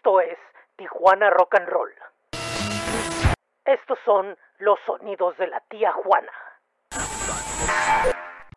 Esto 0.00 0.18
es 0.22 0.38
Tijuana 0.76 1.28
Rock 1.28 1.56
and 1.56 1.68
Roll. 1.68 1.90
Estos 3.66 3.98
son 4.06 4.34
los 4.58 4.78
sonidos 4.86 5.36
de 5.36 5.46
la 5.46 5.60
tía 5.68 5.92
Juana. 5.92 6.32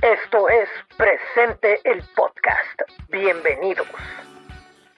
Esto 0.02 0.48
es 0.48 0.70
Presente 0.96 1.82
el 1.84 2.02
Podcast. 2.16 3.10
Bienvenidos. 3.10 3.86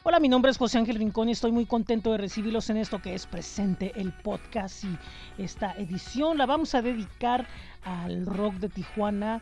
Hola, 0.03 0.19
mi 0.19 0.29
nombre 0.29 0.51
es 0.51 0.59
José 0.59 0.77
Ángel 0.77 0.97
Rincón 0.97 1.29
y 1.29 1.31
estoy 1.31 1.51
muy 1.51 1.65
contento 1.65 2.11
de 2.11 2.19
recibirlos 2.19 2.69
en 2.69 2.77
esto 2.77 3.01
que 3.01 3.15
es 3.15 3.25
Presente 3.25 3.91
el 3.95 4.13
Podcast 4.13 4.83
y 4.83 4.99
esta 5.43 5.71
edición 5.79 6.37
la 6.37 6.45
vamos 6.45 6.75
a 6.75 6.83
dedicar 6.83 7.47
al 7.83 8.27
rock 8.27 8.53
de 8.57 8.69
Tijuana 8.69 9.41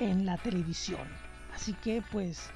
en 0.00 0.26
la 0.26 0.36
televisión. 0.36 1.06
Así 1.54 1.74
que 1.74 2.02
pues 2.10 2.52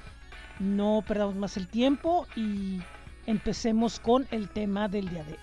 no 0.59 1.01
perdamos 1.07 1.35
más 1.35 1.55
el 1.55 1.69
tiempo 1.69 2.27
y 2.35 2.81
empecemos 3.27 3.99
con 3.99 4.27
el 4.31 4.49
tema 4.49 4.87
del 4.87 5.09
día 5.09 5.23
de 5.23 5.33
hoy. 5.33 5.39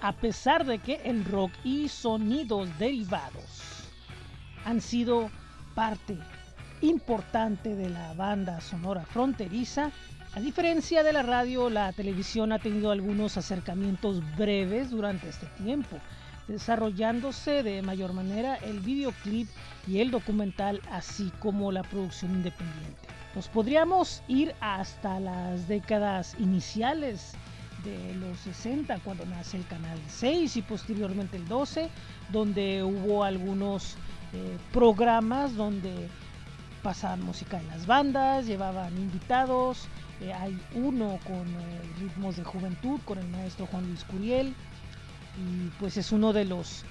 A 0.00 0.12
pesar 0.12 0.64
de 0.66 0.78
que 0.78 1.00
el 1.04 1.24
rock 1.24 1.52
y 1.64 1.88
sonidos 1.88 2.68
derivados 2.78 3.88
han 4.64 4.80
sido 4.80 5.30
parte 5.74 6.18
importante 6.80 7.76
de 7.76 7.88
la 7.88 8.12
banda 8.14 8.60
sonora 8.60 9.04
fronteriza, 9.06 9.92
a 10.34 10.40
diferencia 10.40 11.02
de 11.02 11.12
la 11.12 11.22
radio, 11.22 11.68
la 11.68 11.92
televisión 11.92 12.52
ha 12.52 12.58
tenido 12.58 12.90
algunos 12.90 13.36
acercamientos 13.36 14.22
breves 14.36 14.90
durante 14.90 15.28
este 15.28 15.46
tiempo, 15.62 15.98
desarrollándose 16.48 17.62
de 17.62 17.82
mayor 17.82 18.14
manera 18.14 18.56
el 18.56 18.80
videoclip 18.80 19.48
y 19.86 20.00
el 20.00 20.10
documental, 20.10 20.80
así 20.90 21.30
como 21.38 21.70
la 21.70 21.82
producción 21.82 22.32
independiente. 22.32 23.21
Nos 23.34 23.48
podríamos 23.48 24.22
ir 24.28 24.54
hasta 24.60 25.18
las 25.18 25.66
décadas 25.66 26.36
iniciales 26.38 27.32
de 27.82 28.14
los 28.16 28.38
60, 28.40 28.98
cuando 29.00 29.24
nace 29.24 29.56
el 29.56 29.66
canal 29.66 29.98
6 30.08 30.58
y 30.58 30.62
posteriormente 30.62 31.38
el 31.38 31.48
12, 31.48 31.88
donde 32.30 32.82
hubo 32.82 33.24
algunos 33.24 33.96
eh, 34.34 34.58
programas 34.72 35.56
donde 35.56 36.08
pasaban 36.82 37.22
música 37.22 37.58
en 37.58 37.68
las 37.68 37.86
bandas, 37.86 38.46
llevaban 38.46 38.96
invitados. 38.98 39.86
Eh, 40.20 40.32
hay 40.32 40.60
uno 40.74 41.18
con 41.24 41.48
eh, 41.48 41.80
ritmos 42.00 42.36
de 42.36 42.44
juventud, 42.44 43.00
con 43.06 43.18
el 43.18 43.28
maestro 43.28 43.66
Juan 43.66 43.86
Luis 43.86 44.04
Curiel. 44.04 44.54
Y 45.38 45.68
pues 45.80 45.96
es 45.96 46.12
uno 46.12 46.34
de 46.34 46.44
los, 46.44 46.84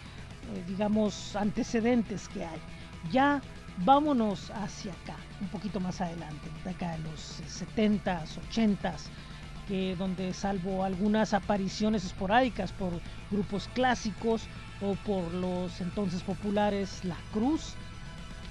digamos, 0.67 1.35
antecedentes 1.35 2.27
que 2.29 2.43
hay. 2.43 2.59
Ya 3.11 3.41
vámonos 3.77 4.51
hacia 4.51 4.91
acá, 4.91 5.15
un 5.39 5.47
poquito 5.47 5.79
más 5.79 6.01
adelante, 6.01 6.49
de 6.63 6.69
acá 6.69 6.95
en 6.95 7.03
los 7.03 7.41
70s, 7.47 8.37
80s, 8.51 9.07
que 9.67 9.95
donde 9.95 10.33
salvo 10.33 10.83
algunas 10.83 11.33
apariciones 11.33 12.03
esporádicas 12.05 12.71
por 12.71 12.91
grupos 13.29 13.69
clásicos 13.73 14.43
o 14.81 14.95
por 14.95 15.33
los 15.33 15.79
entonces 15.81 16.21
populares 16.23 17.03
La 17.03 17.17
Cruz, 17.31 17.75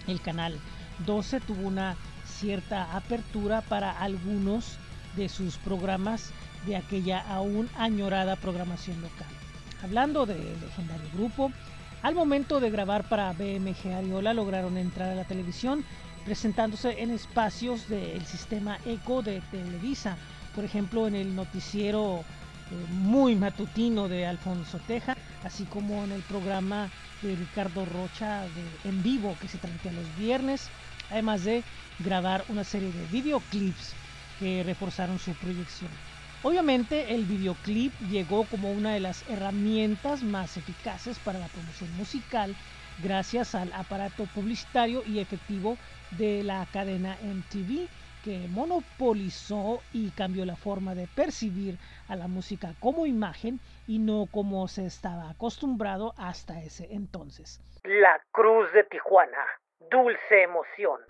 el 0.07 0.21
canal 0.21 0.59
12 1.07 1.41
tuvo 1.41 1.67
una 1.67 1.97
cierta 2.27 2.97
apertura 2.97 3.61
para 3.63 3.91
algunos 3.91 4.79
de 5.17 5.29
sus 5.29 5.57
programas 5.59 6.31
de 6.67 6.77
aquella 6.77 7.21
aún 7.21 7.69
añorada 7.77 8.37
programación 8.37 9.01
local. 9.01 9.29
Hablando 9.83 10.27
de 10.27 10.37
legendario 10.37 11.09
grupo, 11.15 11.53
al 12.03 12.15
momento 12.15 12.61
de 12.61 12.70
grabar 12.70 13.09
para 13.09 13.33
BMG 13.33 13.93
Ariola 13.95 14.33
lograron 14.33 14.77
entrar 14.77 15.11
a 15.11 15.15
la 15.15 15.25
televisión 15.25 15.84
presentándose 16.25 17.03
en 17.03 17.11
espacios 17.11 17.89
del 17.89 18.25
sistema 18.27 18.79
ECO 18.84 19.23
de 19.23 19.42
Televisa, 19.51 20.17
por 20.55 20.65
ejemplo 20.65 21.07
en 21.07 21.15
el 21.15 21.34
noticiero 21.34 22.20
eh, 22.70 22.75
muy 22.91 23.34
matutino 23.34 24.09
de 24.09 24.27
Alfonso 24.27 24.79
Teja, 24.87 25.17
así 25.45 25.65
como 25.65 26.05
en 26.05 26.12
el 26.12 26.23
programa 26.23 26.89
de 27.23 27.36
Ricardo 27.36 27.85
Rocha 27.85 28.42
de 28.42 28.89
En 28.89 29.03
Vivo 29.03 29.36
que 29.41 29.48
se 29.48 29.58
transmitía 29.58 29.92
los 29.92 30.17
viernes, 30.17 30.69
además 31.11 31.45
de 31.45 31.63
grabar 31.98 32.45
una 32.48 32.64
serie 32.64 32.92
de 32.92 33.07
videoclips 33.07 33.95
que 34.39 34.63
reforzaron 34.63 35.19
su 35.19 35.33
proyección. 35.33 35.91
Obviamente 36.42 37.14
el 37.14 37.27
videoclip 37.27 37.92
llegó 38.08 38.46
como 38.46 38.73
una 38.73 38.95
de 38.95 39.01
las 39.01 39.28
herramientas 39.28 40.23
más 40.23 40.56
eficaces 40.56 41.18
para 41.18 41.39
la 41.39 41.48
promoción 41.48 41.95
musical 41.96 42.56
gracias 43.02 43.55
al 43.55 43.70
aparato 43.74 44.24
publicitario 44.34 45.02
y 45.06 45.20
efectivo 45.20 45.77
de 46.12 46.42
la 46.42 46.67
cadena 46.73 47.18
MTV 47.23 47.89
que 48.24 48.46
monopolizó 48.48 49.80
y 49.92 50.11
cambió 50.11 50.46
la 50.46 50.56
forma 50.56 50.95
de 50.95 51.08
percibir 51.08 51.79
a 52.08 52.17
la 52.17 52.27
música 52.27 52.74
como 52.80 53.06
imagen 53.06 53.61
y 53.86 53.98
no 53.98 54.27
como 54.30 54.67
se 54.68 54.86
estaba 54.86 55.30
acostumbrado 55.30 56.14
hasta 56.17 56.61
ese 56.61 56.89
entonces. 56.90 57.61
La 57.84 58.20
Cruz 58.33 58.73
de 58.73 58.84
Tijuana, 58.84 59.46
dulce 59.90 60.42
emoción. 60.42 61.00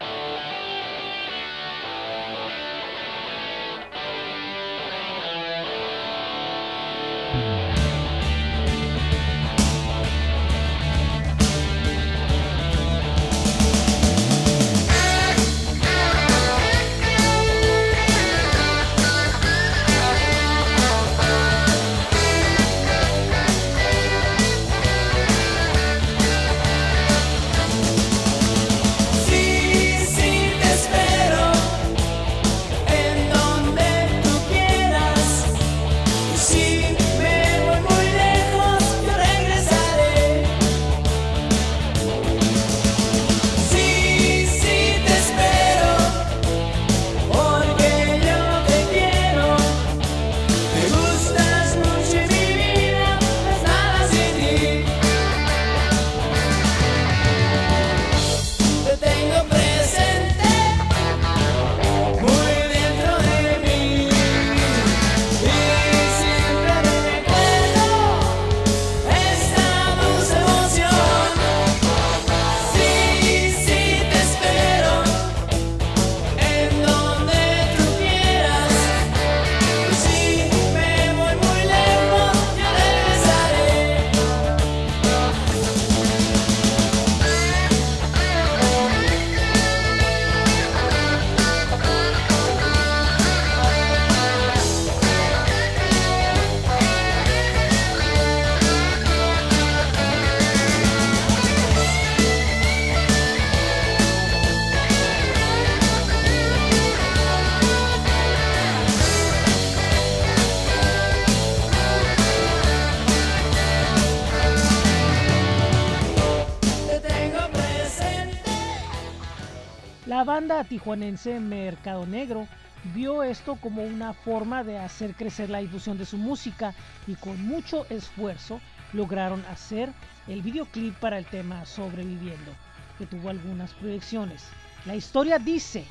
Banda 120.50 120.68
tijuanense 120.68 121.38
Mercado 121.38 122.06
Negro 122.06 122.48
vio 122.92 123.22
esto 123.22 123.54
como 123.54 123.84
una 123.84 124.12
forma 124.12 124.64
de 124.64 124.78
hacer 124.78 125.14
crecer 125.14 125.48
la 125.48 125.60
difusión 125.60 125.96
de 125.96 126.04
su 126.04 126.16
música 126.18 126.74
y 127.06 127.14
con 127.14 127.40
mucho 127.46 127.86
esfuerzo 127.88 128.60
lograron 128.92 129.44
hacer 129.46 129.92
el 130.26 130.42
videoclip 130.42 130.96
para 130.96 131.18
el 131.18 131.26
tema 131.26 131.64
Sobreviviendo, 131.66 132.50
que 132.98 133.06
tuvo 133.06 133.28
algunas 133.28 133.72
proyecciones. 133.74 134.42
La 134.86 134.96
historia 134.96 135.38
dice 135.38 135.84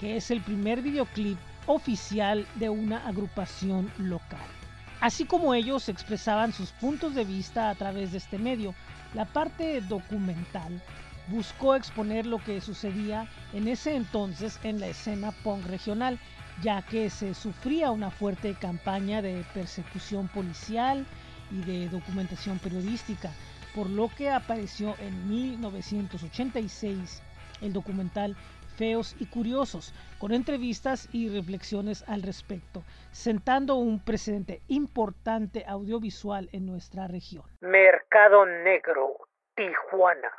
que 0.00 0.16
es 0.16 0.32
el 0.32 0.40
primer 0.40 0.82
videoclip 0.82 1.38
oficial 1.66 2.44
de 2.56 2.68
una 2.68 3.06
agrupación 3.06 3.92
local. 3.98 4.48
Así 5.00 5.24
como 5.24 5.54
ellos 5.54 5.88
expresaban 5.88 6.52
sus 6.52 6.70
puntos 6.72 7.14
de 7.14 7.24
vista 7.24 7.70
a 7.70 7.76
través 7.76 8.10
de 8.10 8.18
este 8.18 8.38
medio, 8.38 8.74
la 9.14 9.24
parte 9.24 9.80
documental 9.82 10.82
buscó 11.30 11.74
exponer 11.74 12.26
lo 12.26 12.38
que 12.38 12.60
sucedía 12.60 13.28
en 13.52 13.68
ese 13.68 13.94
entonces 13.94 14.58
en 14.64 14.80
la 14.80 14.88
escena 14.88 15.32
punk 15.44 15.64
regional, 15.66 16.18
ya 16.62 16.82
que 16.82 17.08
se 17.08 17.34
sufría 17.34 17.90
una 17.90 18.10
fuerte 18.10 18.54
campaña 18.60 19.22
de 19.22 19.44
persecución 19.54 20.28
policial 20.28 21.06
y 21.50 21.62
de 21.64 21.88
documentación 21.88 22.58
periodística, 22.58 23.30
por 23.74 23.88
lo 23.88 24.08
que 24.08 24.30
apareció 24.30 24.94
en 24.98 25.28
1986 25.28 27.22
el 27.62 27.72
documental 27.72 28.36
Feos 28.76 29.14
y 29.20 29.26
Curiosos, 29.26 29.92
con 30.18 30.32
entrevistas 30.32 31.08
y 31.12 31.28
reflexiones 31.28 32.02
al 32.08 32.22
respecto, 32.22 32.82
sentando 33.10 33.74
un 33.74 34.02
precedente 34.02 34.62
importante 34.68 35.64
audiovisual 35.66 36.48
en 36.52 36.64
nuestra 36.64 37.06
región. 37.06 37.44
Mercado 37.60 38.46
Negro, 38.46 39.28
Tijuana. 39.60 40.30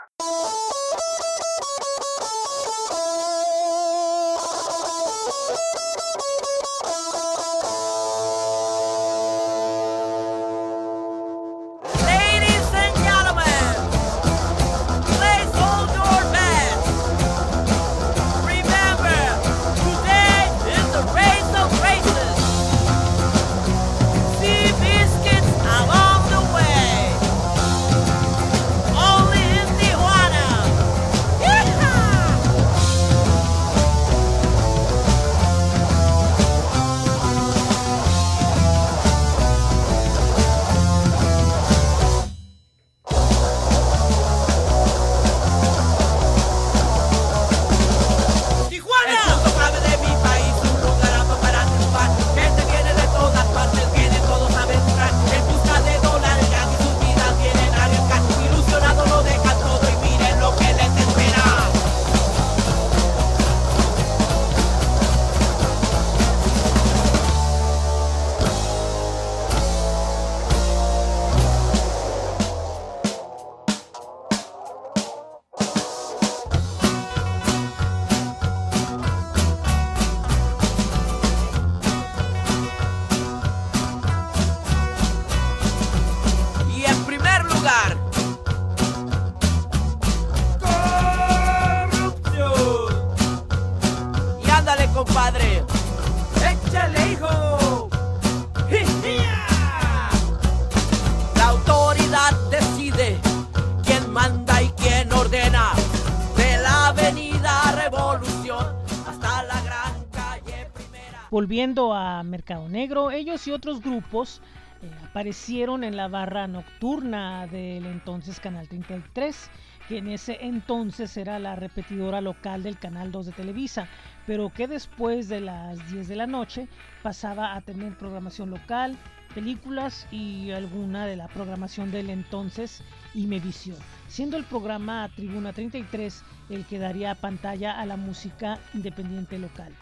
Volviendo 111.52 111.94
a 111.94 112.24
Mercado 112.24 112.70
Negro, 112.70 113.12
ellos 113.12 113.46
y 113.46 113.52
otros 113.52 113.82
grupos 113.82 114.40
eh, 114.82 114.90
aparecieron 115.04 115.84
en 115.84 115.98
la 115.98 116.08
barra 116.08 116.48
nocturna 116.48 117.46
del 117.46 117.86
entonces 117.88 118.40
Canal 118.40 118.70
33, 118.70 119.50
que 119.90 119.98
en 119.98 120.08
ese 120.08 120.38
entonces 120.46 121.18
era 121.18 121.40
la 121.40 121.58
repetidora 121.58 122.22
local 122.22 122.64
del 122.64 122.80
Canal 122.80 123.12
2 123.12 123.26
de 123.26 123.32
Televisa, 123.34 123.90
pero 124.26 124.50
que 124.50 124.70
después 124.70 125.28
de 125.28 125.42
las 125.42 125.92
10 125.92 126.08
de 126.08 126.16
la 126.16 126.26
noche 126.26 126.70
pasaba 127.04 127.54
a 127.54 127.60
tener 127.60 127.98
programación 127.98 128.50
local, 128.50 128.96
películas 129.36 130.08
y 130.10 130.52
alguna 130.52 131.06
de 131.06 131.18
la 131.18 131.28
programación 131.28 131.92
del 131.92 132.12
entonces 132.12 132.82
Imevisión, 133.14 133.78
siendo 134.08 134.38
el 134.38 134.46
programa 134.46 135.10
Tribuna 135.18 135.52
33 135.52 136.24
el 136.50 136.66
que 136.66 136.80
daría 136.80 137.14
pantalla 137.14 137.78
a 137.78 137.86
la 137.86 137.98
música 137.98 138.58
independiente 138.74 139.38
local. 139.38 139.74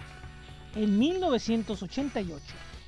En 0.75 0.99
1988 0.99 2.43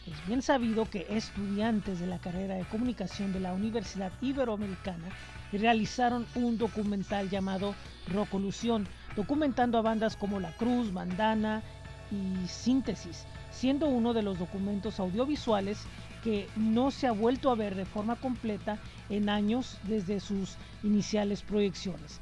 es 0.06 0.28
bien 0.28 0.44
sabido 0.44 0.86
que 0.86 1.08
estudiantes 1.10 2.00
de 2.00 2.06
la 2.06 2.20
carrera 2.20 2.56
de 2.56 2.66
comunicación 2.66 3.34
de 3.34 3.40
la 3.40 3.54
Universidad 3.54 4.12
Iberoamericana 4.22 5.10
realizaron 5.52 6.28
un 6.36 6.60
documental 6.60 7.30
llamado 7.32 7.74
Rocolución, 8.08 8.88
documentando 9.16 9.80
a 9.80 9.82
bandas 9.82 10.16
como 10.16 10.40
La 10.40 10.56
Cruz, 10.58 10.94
Bandana 10.94 11.64
y 12.12 12.48
Síntesis, 12.48 13.26
siendo 13.50 13.88
uno 13.88 14.14
de 14.14 14.22
los 14.22 14.38
documentos 14.38 15.00
audiovisuales 15.00 15.80
que 16.24 16.48
no 16.56 16.92
se 16.92 17.08
ha 17.08 17.12
vuelto 17.12 17.50
a 17.50 17.56
ver 17.56 17.74
de 17.74 17.86
forma 17.86 18.16
completa 18.16 18.78
en 19.10 19.28
años 19.28 19.80
desde 19.84 20.20
sus 20.20 20.56
iniciales 20.84 21.42
proyecciones. 21.42 22.20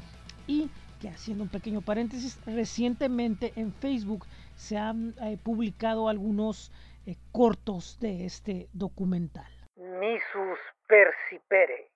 Y 0.48 0.70
que 1.02 1.10
haciendo 1.10 1.44
un 1.44 1.50
pequeño 1.50 1.82
paréntesis, 1.82 2.40
recientemente 2.46 3.54
en 3.56 3.74
Facebook 3.74 4.26
se 4.60 4.78
han 4.78 5.16
eh, 5.22 5.38
publicado 5.42 6.10
algunos 6.10 6.72
eh, 7.06 7.16
cortos 7.32 7.98
de 8.00 8.26
este 8.26 8.68
documental. 8.74 9.48
Misus 9.76 10.60
persipere, 10.86 11.90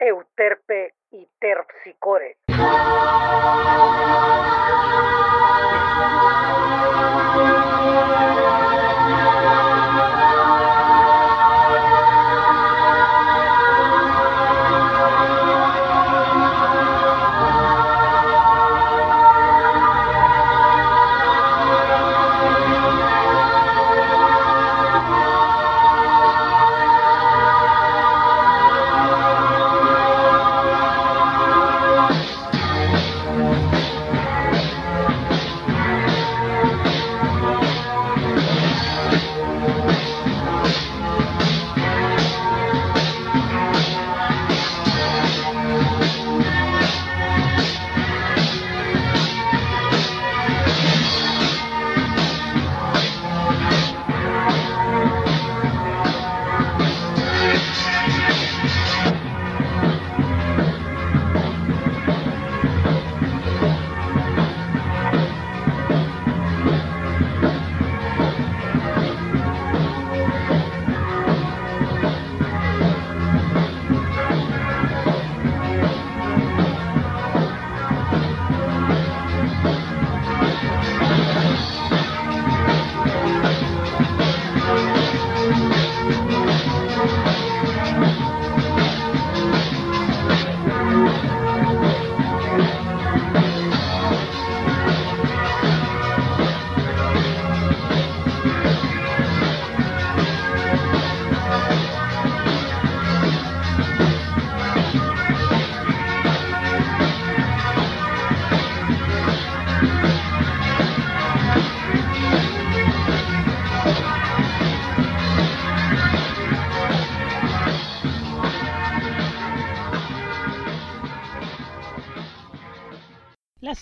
euterpe 0.00 0.94
y 1.12 1.28
terpsicore. 1.38 2.36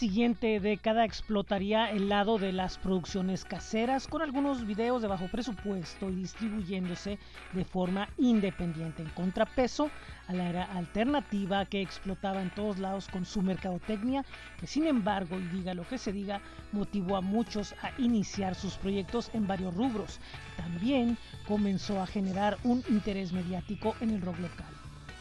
Siguiente 0.07 0.61
década 0.61 1.05
explotaría 1.05 1.91
el 1.91 2.09
lado 2.09 2.39
de 2.39 2.53
las 2.53 2.79
producciones 2.79 3.45
caseras 3.45 4.07
con 4.07 4.23
algunos 4.23 4.65
videos 4.65 5.03
de 5.03 5.09
bajo 5.09 5.27
presupuesto 5.27 6.09
y 6.09 6.15
distribuyéndose 6.15 7.19
de 7.53 7.65
forma 7.65 8.09
independiente 8.17 9.03
en 9.03 9.09
contrapeso 9.09 9.91
a 10.29 10.33
la 10.33 10.49
era 10.49 10.65
alternativa 10.67 11.67
que 11.67 11.83
explotaba 11.83 12.41
en 12.41 12.51
todos 12.51 12.79
lados 12.79 13.09
con 13.09 13.25
su 13.25 13.43
mercadotecnia 13.43 14.25
que 14.61 14.69
sin 14.69 14.87
embargo, 14.87 15.41
y 15.41 15.49
diga 15.49 15.75
lo 15.75 15.83
que 15.89 15.99
se 15.99 16.13
diga, 16.13 16.41
motivó 16.71 17.17
a 17.17 17.21
muchos 17.21 17.75
a 17.83 17.91
iniciar 18.01 18.55
sus 18.55 18.77
proyectos 18.77 19.33
en 19.35 19.49
varios 19.49 19.75
rubros. 19.75 20.21
También 20.57 21.19
comenzó 21.49 22.01
a 22.01 22.07
generar 22.07 22.59
un 22.63 22.85
interés 22.89 23.33
mediático 23.33 23.97
en 24.01 24.11
el 24.11 24.23
rock 24.23 24.39
local. 24.39 24.73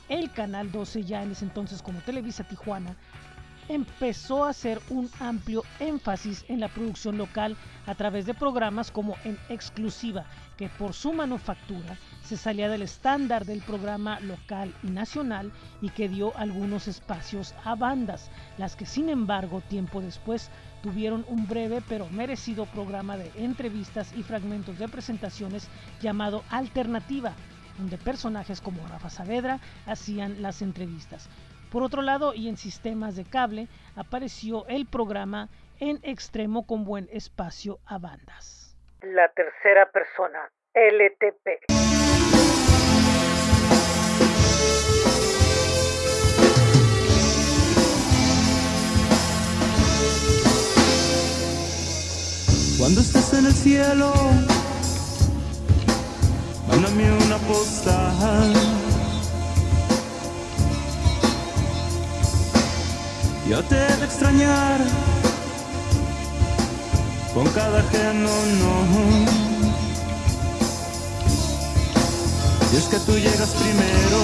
El 0.10 0.30
Canal 0.30 0.72
12 0.72 1.06
ya 1.06 1.24
en 1.24 1.32
ese 1.32 1.46
entonces 1.46 1.82
como 1.82 2.02
Televisa 2.02 2.44
Tijuana 2.44 2.96
empezó 3.70 4.46
a 4.46 4.50
hacer 4.50 4.80
un 4.90 5.10
amplio 5.20 5.64
énfasis 5.80 6.46
en 6.48 6.60
la 6.60 6.70
producción 6.70 7.18
local 7.18 7.58
a 7.86 7.96
través 7.96 8.26
de 8.26 8.34
programas 8.34 8.92
como 8.92 9.16
En 9.24 9.38
Exclusiva, 9.50 10.26
que 10.58 10.70
por 10.70 10.94
su 10.94 11.14
manufactura 11.14 11.98
se 12.24 12.38
salía 12.38 12.70
del 12.70 12.82
estándar 12.82 13.46
del 13.46 13.62
programa 13.62 14.20
local 14.22 14.74
y 14.84 14.88
nacional 14.88 15.52
y 15.82 15.90
que 15.90 16.10
dio 16.10 16.36
algunos 16.38 16.88
espacios 16.88 17.54
a 17.64 17.76
bandas, 17.76 18.30
las 18.58 18.76
que 18.76 18.86
sin 18.86 19.10
embargo 19.10 19.62
tiempo 19.62 20.02
después 20.02 20.50
tuvieron 20.82 21.26
un 21.28 21.48
breve 21.48 21.82
pero 21.88 22.08
merecido 22.10 22.66
programa 22.66 23.18
de 23.18 23.32
entrevistas 23.36 24.14
y 24.16 24.24
fragmentos 24.24 24.78
de 24.78 24.88
presentaciones 24.88 25.68
llamado 26.02 26.44
Alternativa, 26.50 27.34
donde 27.78 27.98
personajes 27.98 28.62
como 28.62 28.88
Rafa 28.88 29.10
Saavedra 29.10 29.60
hacían 29.86 30.42
las 30.42 30.62
entrevistas. 30.62 31.28
Por 31.72 31.84
otro 31.84 32.02
lado, 32.02 32.34
y 32.34 32.48
en 32.50 32.58
sistemas 32.58 33.16
de 33.16 33.26
cable, 33.26 33.68
apareció 33.96 34.66
el 34.68 34.86
programa 34.86 35.50
En 35.80 36.00
Extremo 36.04 36.66
con 36.66 36.86
buen 36.86 37.10
espacio 37.12 37.80
a 37.86 37.98
bandas. 37.98 38.78
La 39.02 39.30
tercera 39.30 39.90
persona, 39.92 40.50
LTP. 40.74 41.66
Cuando 52.78 53.02
estés 53.02 53.34
en 53.34 53.46
el 53.46 53.54
cielo, 53.54 54.14
mándame 56.68 57.12
una 57.26 57.38
postal 57.48 58.65
Yo 63.48 63.64
te 63.64 63.76
de 63.76 64.06
extrañar 64.06 64.80
con 67.32 67.48
cada 67.50 67.80
ajeno 67.80 68.30
no. 68.60 69.46
Y 72.74 72.78
es 72.78 72.86
que 72.86 72.98
tú 73.00 73.12
llegas 73.14 73.50
primero. 73.50 74.20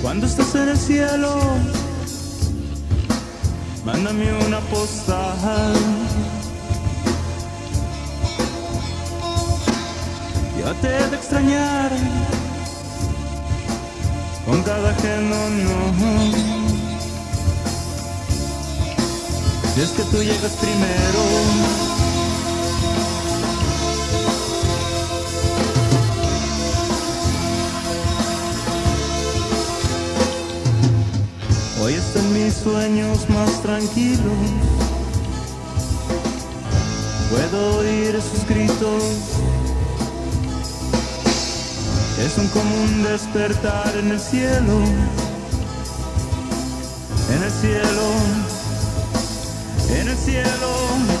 Cuando 0.00 0.26
estás 0.26 0.54
en 0.54 0.68
el 0.68 0.78
cielo, 0.78 1.40
mándame 3.84 4.32
una 4.46 4.60
postal. 4.60 6.09
Te 10.74 10.88
de 10.88 11.16
extrañar 11.16 11.90
con 14.46 14.62
cada 14.62 14.90
ajeno 14.90 15.36
no. 15.64 16.30
Si 19.74 19.80
es 19.80 19.90
que 19.90 20.02
tú 20.04 20.22
llegas 20.22 20.52
primero. 20.52 21.22
Hoy 31.82 31.94
están 31.94 32.32
mis 32.32 32.54
sueños 32.54 33.28
más 33.30 33.62
tranquilos. 33.62 34.20
Puedo 37.30 37.78
oír 37.78 38.20
sus 38.20 38.46
gritos 38.46 39.49
es 42.26 42.36
un 42.36 42.48
común 42.48 43.02
despertar 43.02 43.96
en 43.96 44.10
el 44.10 44.20
cielo, 44.20 44.78
en 47.34 47.42
el 47.42 47.50
cielo, 47.50 48.06
en 50.00 50.08
el 50.08 50.16
cielo. 50.16 51.19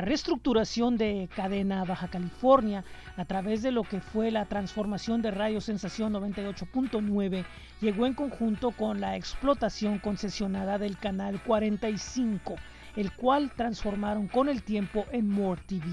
Reestructuración 0.00 0.96
de 0.96 1.28
cadena 1.34 1.84
Baja 1.84 2.08
California 2.08 2.84
a 3.16 3.24
través 3.24 3.62
de 3.62 3.72
lo 3.72 3.82
que 3.82 4.00
fue 4.00 4.30
la 4.30 4.46
transformación 4.46 5.22
de 5.22 5.30
Radio 5.30 5.60
Sensación 5.60 6.12
98.9 6.12 7.44
llegó 7.80 8.06
en 8.06 8.14
conjunto 8.14 8.70
con 8.72 9.00
la 9.00 9.16
explotación 9.16 9.98
concesionada 9.98 10.78
del 10.78 10.96
canal 10.98 11.42
45, 11.42 12.56
el 12.96 13.12
cual 13.12 13.52
transformaron 13.56 14.28
con 14.28 14.48
el 14.48 14.62
tiempo 14.62 15.06
en 15.12 15.28
More 15.28 15.60
TV, 15.66 15.86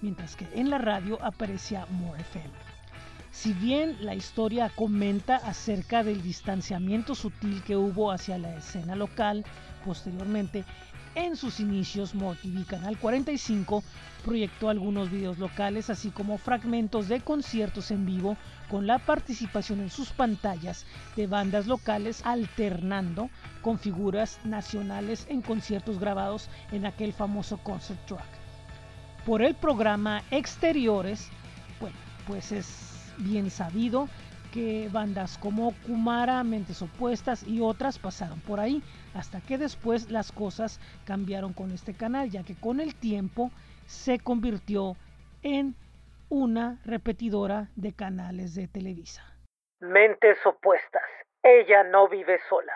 mientras 0.00 0.36
que 0.36 0.46
en 0.54 0.70
la 0.70 0.78
radio 0.78 1.22
aparecía 1.22 1.86
More 1.90 2.20
FM. 2.20 2.50
Si 3.32 3.54
bien 3.54 3.96
la 4.00 4.14
historia 4.14 4.68
comenta 4.68 5.36
acerca 5.36 6.04
del 6.04 6.22
distanciamiento 6.22 7.14
sutil 7.14 7.62
que 7.62 7.76
hubo 7.76 8.12
hacia 8.12 8.36
la 8.36 8.54
escena 8.54 8.94
local, 8.94 9.44
posteriormente 9.86 10.64
en 11.14 11.36
sus 11.36 11.60
inicios, 11.60 12.14
MoTV 12.14 12.66
Canal 12.66 12.98
45 12.98 13.84
proyectó 14.24 14.68
algunos 14.68 15.10
videos 15.10 15.38
locales, 15.38 15.90
así 15.90 16.10
como 16.10 16.38
fragmentos 16.38 17.08
de 17.08 17.20
conciertos 17.20 17.90
en 17.90 18.06
vivo 18.06 18.36
con 18.70 18.86
la 18.86 18.98
participación 18.98 19.80
en 19.80 19.90
sus 19.90 20.10
pantallas 20.10 20.86
de 21.16 21.26
bandas 21.26 21.66
locales 21.66 22.22
alternando 22.24 23.28
con 23.60 23.78
figuras 23.78 24.38
nacionales 24.44 25.26
en 25.28 25.42
conciertos 25.42 25.98
grabados 25.98 26.48
en 26.70 26.86
aquel 26.86 27.12
famoso 27.12 27.58
concert 27.58 28.04
track. 28.06 28.24
Por 29.26 29.42
el 29.42 29.54
programa 29.54 30.22
Exteriores, 30.30 31.28
bueno, 31.80 31.96
pues 32.26 32.52
es 32.52 33.12
bien 33.18 33.50
sabido 33.50 34.08
que 34.52 34.88
bandas 34.92 35.38
como 35.38 35.74
Kumara, 35.86 36.44
Mentes 36.44 36.82
Opuestas 36.82 37.42
y 37.42 37.60
otras 37.60 37.98
pasaron 37.98 38.40
por 38.40 38.60
ahí, 38.60 38.82
hasta 39.14 39.40
que 39.40 39.58
después 39.58 40.10
las 40.10 40.30
cosas 40.30 40.78
cambiaron 41.04 41.52
con 41.52 41.72
este 41.72 41.94
canal, 41.94 42.30
ya 42.30 42.44
que 42.44 42.54
con 42.54 42.78
el 42.78 42.94
tiempo 42.94 43.50
se 43.86 44.18
convirtió 44.18 44.96
en 45.42 45.74
una 46.28 46.78
repetidora 46.84 47.68
de 47.76 47.92
canales 47.92 48.54
de 48.54 48.68
Televisa. 48.68 49.22
Mentes 49.80 50.38
Opuestas, 50.46 51.02
ella 51.42 51.82
no 51.84 52.08
vive 52.08 52.38
sola. 52.48 52.72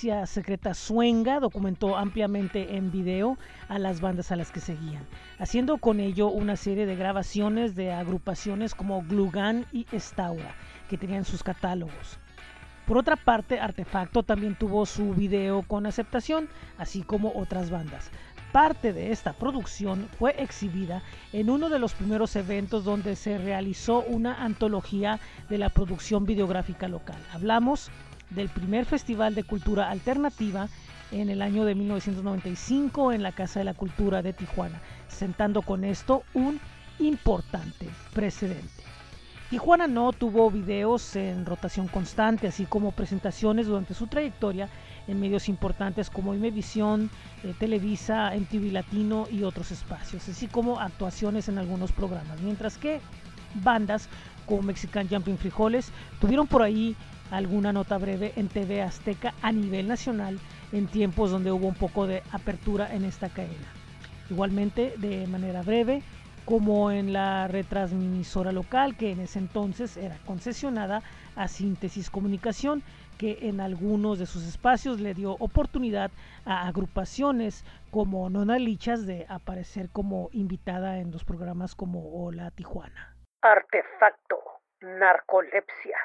Agencia 0.00 0.26
secreta 0.26 0.72
Suenga 0.72 1.40
documentó 1.40 1.98
ampliamente 1.98 2.76
en 2.76 2.90
video 2.90 3.36
a 3.68 3.78
las 3.78 4.00
bandas 4.00 4.32
a 4.32 4.36
las 4.36 4.50
que 4.50 4.60
seguían, 4.60 5.06
haciendo 5.38 5.76
con 5.76 6.00
ello 6.00 6.28
una 6.28 6.56
serie 6.56 6.86
de 6.86 6.96
grabaciones 6.96 7.74
de 7.76 7.92
agrupaciones 7.92 8.74
como 8.74 9.02
Glugan 9.02 9.66
y 9.72 9.86
Estaura, 9.92 10.54
que 10.88 10.96
tenían 10.96 11.26
sus 11.26 11.42
catálogos. 11.42 12.18
Por 12.86 12.96
otra 12.96 13.16
parte, 13.16 13.60
Artefacto 13.60 14.22
también 14.22 14.54
tuvo 14.54 14.86
su 14.86 15.12
video 15.12 15.64
con 15.64 15.84
aceptación, 15.84 16.48
así 16.78 17.02
como 17.02 17.32
otras 17.34 17.68
bandas. 17.68 18.10
Parte 18.52 18.94
de 18.94 19.12
esta 19.12 19.34
producción 19.34 20.08
fue 20.18 20.34
exhibida 20.42 21.02
en 21.34 21.50
uno 21.50 21.68
de 21.68 21.78
los 21.78 21.92
primeros 21.92 22.34
eventos 22.36 22.84
donde 22.84 23.16
se 23.16 23.36
realizó 23.36 24.00
una 24.00 24.42
antología 24.42 25.20
de 25.50 25.58
la 25.58 25.68
producción 25.68 26.24
videográfica 26.24 26.88
local. 26.88 27.18
Hablamos 27.32 27.90
del 28.30 28.48
primer 28.48 28.86
Festival 28.86 29.34
de 29.34 29.44
Cultura 29.44 29.90
Alternativa 29.90 30.68
en 31.12 31.28
el 31.28 31.42
año 31.42 31.64
de 31.64 31.74
1995 31.74 33.12
en 33.12 33.22
la 33.22 33.32
Casa 33.32 33.60
de 33.60 33.64
la 33.64 33.74
Cultura 33.74 34.22
de 34.22 34.32
Tijuana, 34.32 34.80
sentando 35.08 35.62
con 35.62 35.84
esto 35.84 36.22
un 36.34 36.60
importante 36.98 37.88
precedente. 38.12 38.90
Tijuana 39.50 39.88
no 39.88 40.12
tuvo 40.12 40.48
videos 40.48 41.16
en 41.16 41.44
rotación 41.44 41.88
constante, 41.88 42.46
así 42.46 42.66
como 42.66 42.92
presentaciones 42.92 43.66
durante 43.66 43.94
su 43.94 44.06
trayectoria 44.06 44.68
en 45.08 45.18
medios 45.18 45.48
importantes 45.48 46.08
como 46.08 46.34
Imevisión, 46.34 47.10
eh, 47.42 47.52
Televisa, 47.58 48.32
MTV 48.32 48.70
Latino 48.70 49.26
y 49.28 49.42
otros 49.42 49.72
espacios, 49.72 50.28
así 50.28 50.46
como 50.46 50.78
actuaciones 50.78 51.48
en 51.48 51.58
algunos 51.58 51.90
programas, 51.90 52.40
mientras 52.40 52.78
que 52.78 53.00
bandas 53.54 54.08
como 54.46 54.62
Mexican 54.62 55.08
Jumping 55.08 55.36
Frijoles 55.38 55.90
tuvieron 56.20 56.46
por 56.46 56.62
ahí 56.62 56.94
alguna 57.30 57.72
nota 57.72 57.98
breve 57.98 58.32
en 58.36 58.48
TV 58.48 58.82
Azteca 58.82 59.34
a 59.42 59.52
nivel 59.52 59.88
nacional 59.88 60.38
en 60.72 60.86
tiempos 60.86 61.30
donde 61.30 61.52
hubo 61.52 61.66
un 61.66 61.74
poco 61.74 62.06
de 62.06 62.22
apertura 62.32 62.94
en 62.94 63.04
esta 63.04 63.28
cadena. 63.28 63.68
Igualmente, 64.30 64.94
de 64.98 65.26
manera 65.26 65.62
breve, 65.62 66.02
como 66.44 66.90
en 66.90 67.12
la 67.12 67.48
retransmisora 67.48 68.52
local 68.52 68.96
que 68.96 69.12
en 69.12 69.20
ese 69.20 69.38
entonces 69.38 69.96
era 69.96 70.16
concesionada 70.26 71.02
a 71.36 71.48
Síntesis 71.48 72.10
Comunicación, 72.10 72.82
que 73.18 73.38
en 73.42 73.60
algunos 73.60 74.18
de 74.18 74.26
sus 74.26 74.46
espacios 74.46 74.98
le 74.98 75.14
dio 75.14 75.32
oportunidad 75.38 76.10
a 76.44 76.66
agrupaciones 76.66 77.64
como 77.90 78.30
Nona 78.30 78.58
Lichas 78.58 79.06
de 79.06 79.26
aparecer 79.28 79.90
como 79.90 80.30
invitada 80.32 80.98
en 80.98 81.10
los 81.10 81.24
programas 81.24 81.74
como 81.74 82.24
Hola 82.24 82.50
Tijuana. 82.50 83.14
Artefacto, 83.42 84.38
narcolepsia. 84.80 85.98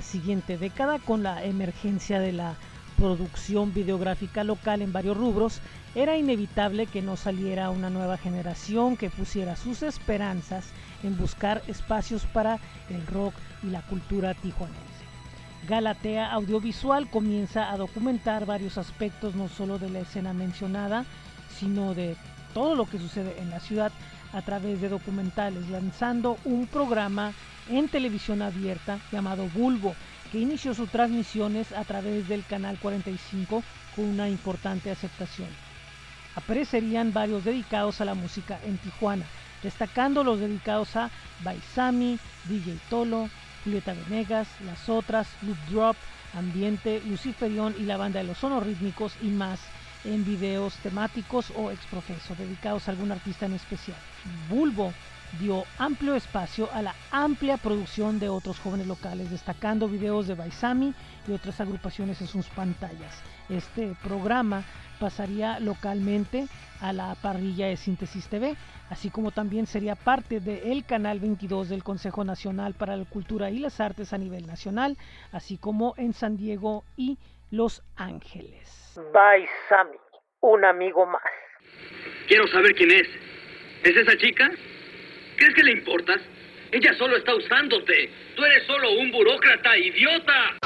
Siguiente 0.00 0.58
década 0.58 0.98
con 0.98 1.22
la 1.22 1.44
emergencia 1.44 2.20
de 2.20 2.32
la 2.32 2.54
producción 2.96 3.74
videográfica 3.74 4.44
local 4.44 4.80
en 4.80 4.92
varios 4.92 5.16
rubros, 5.16 5.60
era 5.94 6.16
inevitable 6.16 6.86
que 6.86 7.02
no 7.02 7.16
saliera 7.16 7.70
una 7.70 7.90
nueva 7.90 8.16
generación 8.16 8.96
que 8.96 9.10
pusiera 9.10 9.56
sus 9.56 9.82
esperanzas 9.82 10.66
en 11.02 11.16
buscar 11.16 11.62
espacios 11.66 12.24
para 12.26 12.58
el 12.88 13.06
rock 13.06 13.34
y 13.62 13.70
la 13.70 13.82
cultura 13.82 14.34
tijuanense. 14.34 14.80
Galatea 15.68 16.32
Audiovisual 16.32 17.10
comienza 17.10 17.72
a 17.72 17.76
documentar 17.76 18.46
varios 18.46 18.78
aspectos 18.78 19.34
no 19.34 19.48
solo 19.48 19.78
de 19.78 19.90
la 19.90 20.00
escena 20.00 20.32
mencionada, 20.32 21.04
sino 21.58 21.92
de 21.92 22.16
todo 22.54 22.74
lo 22.76 22.86
que 22.86 22.98
sucede 22.98 23.36
en 23.40 23.50
la 23.50 23.60
ciudad 23.60 23.90
a 24.32 24.42
través 24.42 24.80
de 24.80 24.88
documentales, 24.88 25.68
lanzando 25.68 26.38
un 26.44 26.66
programa 26.66 27.32
en 27.68 27.88
televisión 27.88 28.42
abierta 28.42 28.98
llamado 29.12 29.48
Bulbo, 29.48 29.94
que 30.30 30.38
inició 30.40 30.74
sus 30.74 30.90
transmisiones 30.90 31.72
a 31.72 31.84
través 31.84 32.28
del 32.28 32.44
canal 32.44 32.78
45 32.78 33.62
con 33.94 34.04
una 34.04 34.28
importante 34.28 34.90
aceptación. 34.90 35.48
Aparecerían 36.34 37.12
varios 37.12 37.44
dedicados 37.44 38.00
a 38.00 38.04
la 38.04 38.14
música 38.14 38.58
en 38.64 38.76
Tijuana, 38.78 39.24
destacando 39.62 40.22
los 40.22 40.38
dedicados 40.38 40.94
a 40.96 41.10
Baisami, 41.42 42.18
DJ 42.44 42.76
Tolo, 42.90 43.30
Julieta 43.64 43.94
Venegas, 43.94 44.46
Las 44.64 44.88
Otras, 44.88 45.26
Loop 45.42 45.56
Drop, 45.70 45.96
Ambiente, 46.34 47.02
Luciferión 47.06 47.74
y 47.78 47.84
la 47.84 47.96
banda 47.96 48.20
de 48.20 48.26
los 48.26 48.38
sonos 48.38 48.62
rítmicos 48.62 49.14
y 49.22 49.28
más 49.28 49.60
en 50.04 50.24
videos 50.24 50.74
temáticos 50.82 51.52
o 51.56 51.70
exprofeso 51.70 52.34
dedicados 52.36 52.86
a 52.86 52.90
algún 52.92 53.10
artista 53.10 53.46
en 53.46 53.54
especial. 53.54 53.96
Bulbo 54.48 54.92
dio 55.38 55.64
amplio 55.78 56.14
espacio 56.14 56.68
a 56.72 56.82
la 56.82 56.94
amplia 57.10 57.56
producción 57.56 58.18
de 58.18 58.28
otros 58.28 58.58
jóvenes 58.58 58.86
locales, 58.86 59.30
destacando 59.30 59.88
videos 59.88 60.26
de 60.26 60.34
Baisami 60.34 60.94
y 61.26 61.32
otras 61.32 61.60
agrupaciones 61.60 62.20
en 62.20 62.26
sus 62.26 62.46
pantallas. 62.48 63.22
Este 63.48 63.94
programa 64.02 64.64
pasaría 64.98 65.60
localmente 65.60 66.46
a 66.80 66.92
la 66.92 67.14
parrilla 67.16 67.66
de 67.66 67.76
Síntesis 67.76 68.28
TV, 68.28 68.54
así 68.90 69.10
como 69.10 69.30
también 69.30 69.66
sería 69.66 69.94
parte 69.94 70.40
del 70.40 70.84
canal 70.84 71.20
22 71.20 71.68
del 71.68 71.82
Consejo 71.82 72.24
Nacional 72.24 72.74
para 72.74 72.96
la 72.96 73.04
Cultura 73.04 73.50
y 73.50 73.58
las 73.58 73.80
Artes 73.80 74.12
a 74.12 74.18
nivel 74.18 74.46
nacional, 74.46 74.96
así 75.32 75.58
como 75.58 75.94
en 75.96 76.12
San 76.12 76.36
Diego 76.36 76.84
y 76.96 77.18
Los 77.50 77.82
Ángeles. 77.96 79.00
Baisami, 79.12 79.98
un 80.40 80.64
amigo 80.64 81.06
más. 81.06 81.22
Quiero 82.28 82.46
saber 82.48 82.74
quién 82.74 82.90
es. 82.90 83.08
¿Es 83.84 83.96
esa 83.96 84.16
chica? 84.16 84.50
¿Crees 85.36 85.54
que 85.54 85.62
le 85.62 85.72
importas? 85.72 86.20
Ella 86.72 86.94
solo 86.94 87.16
está 87.16 87.34
usándote. 87.34 88.10
Tú 88.34 88.44
eres 88.44 88.64
solo 88.66 88.92
un 88.92 89.10
burócrata 89.10 89.76
idiota. 89.76 90.56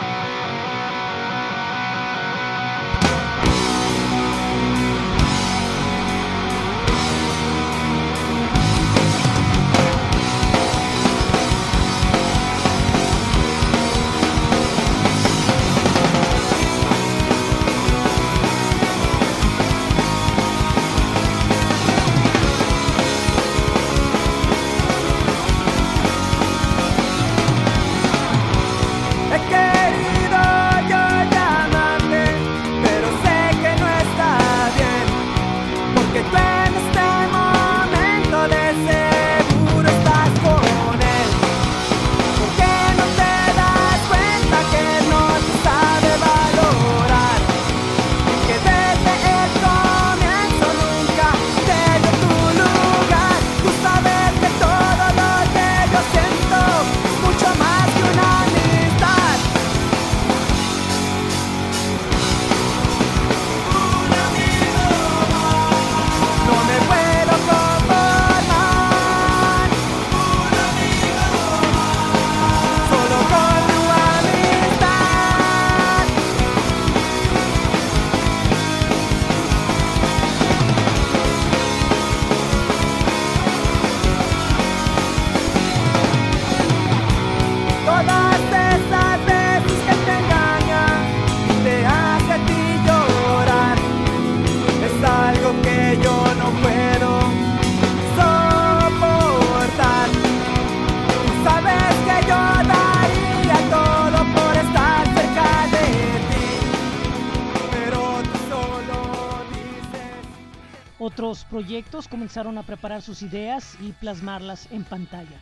Proyectos 111.60 112.08
comenzaron 112.08 112.56
a 112.56 112.62
preparar 112.62 113.02
sus 113.02 113.20
ideas 113.20 113.76
y 113.82 113.92
plasmarlas 113.92 114.66
en 114.70 114.82
pantalla. 114.82 115.38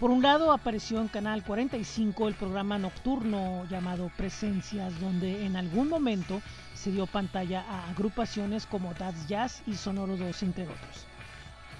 Por 0.00 0.10
un 0.10 0.20
lado 0.20 0.50
apareció 0.50 1.00
en 1.00 1.06
Canal 1.06 1.44
45 1.44 2.26
el 2.26 2.34
programa 2.34 2.76
nocturno 2.76 3.64
llamado 3.70 4.10
Presencias, 4.16 4.98
donde 5.00 5.46
en 5.46 5.54
algún 5.54 5.88
momento 5.88 6.42
se 6.74 6.90
dio 6.90 7.06
pantalla 7.06 7.64
a 7.68 7.88
agrupaciones 7.88 8.66
como 8.66 8.94
Dad's 8.94 9.28
Jazz 9.28 9.62
y 9.64 9.74
Sonoro 9.74 10.16
2, 10.16 10.42
entre 10.42 10.64
otros. 10.64 11.06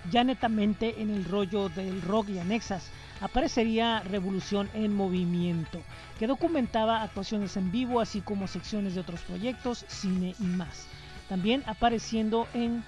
Ya 0.09 0.22
netamente 0.22 1.03
en 1.03 1.11
el 1.11 1.24
rollo 1.24 1.68
del 1.68 2.00
rock 2.00 2.29
y 2.29 2.38
anexas 2.38 2.92
aparecería 3.20 4.05
Revolución 4.05 4.70
en 4.72 4.94
Movimiento, 4.94 5.83
que 6.20 6.29
documentaba 6.29 7.03
actuaciones 7.03 7.57
en 7.57 7.72
vivo 7.72 8.00
así 8.00 8.20
como 8.20 8.46
secciones 8.46 8.94
de 8.94 9.00
otros 9.00 9.22
proyectos, 9.22 9.85
cine 9.88 10.37
y 10.38 10.44
más. 10.44 10.87
También 11.29 11.64
apareciendo 11.66 12.46
en 12.55 12.85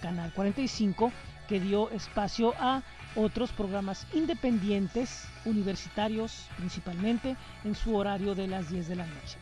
Canal 0.00 0.32
45, 0.32 1.12
que 1.48 1.60
dio 1.60 1.90
espacio 1.90 2.54
a 2.58 2.82
otros 3.16 3.50
programas 3.52 4.06
independientes, 4.14 5.26
universitarios 5.44 6.46
principalmente, 6.56 7.36
en 7.64 7.74
su 7.74 7.96
horario 7.96 8.34
de 8.34 8.46
las 8.46 8.70
10 8.70 8.88
de 8.88 8.96
la 8.96 9.06
noche. 9.06 9.38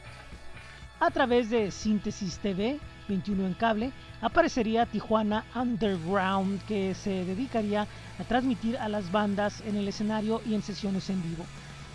A 0.99 1.11
través 1.11 1.51
de 1.51 1.71
Síntesis 1.71 2.39
TV, 2.39 2.79
21 3.09 3.47
en 3.47 3.55
cable, 3.55 3.93
aparecería 4.23 4.87
Tijuana 4.87 5.45
Underground, 5.55 6.63
que 6.65 6.95
se 6.95 7.25
dedicaría 7.27 7.87
a 8.19 8.25
transmitir 8.25 8.79
a 8.79 8.89
las 8.89 9.13
bandas 9.13 9.63
en 9.67 9.77
el 9.77 9.89
escenario 9.89 10.41
y 10.47 10.55
en 10.55 10.63
sesiones 10.63 11.11
en 11.11 11.23
vivo. 11.23 11.45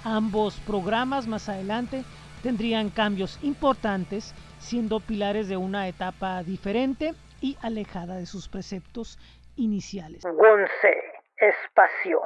Ambos 0.03 0.55
programas 0.67 1.25
más 1.25 1.49
adelante 1.49 2.03
tendrían 2.43 2.89
cambios 2.89 3.39
importantes, 3.41 4.33
siendo 4.59 4.99
pilares 4.99 5.47
de 5.47 5.57
una 5.57 5.87
etapa 5.87 6.43
diferente 6.43 7.15
y 7.41 7.57
alejada 7.61 8.15
de 8.15 8.25
sus 8.25 8.47
preceptos 8.47 9.19
iniciales. 9.57 10.23
Gonce, 10.23 10.95
espacio. 11.37 12.21